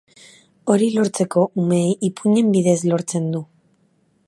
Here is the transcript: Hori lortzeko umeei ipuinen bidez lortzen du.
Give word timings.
Hori 0.75 0.87
lortzeko 0.93 1.43
umeei 1.65 1.93
ipuinen 2.09 2.51
bidez 2.57 2.77
lortzen 2.93 3.31
du. 3.37 3.45